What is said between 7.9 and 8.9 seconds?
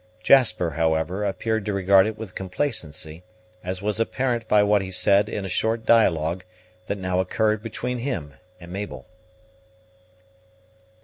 him and